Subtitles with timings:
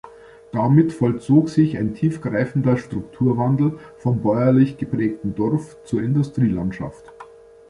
[0.51, 7.13] Damit vollzog sich ein tiefgreifender Strukturwandel vom bäuerlich geprägten Dorf zur Industrielandschaft.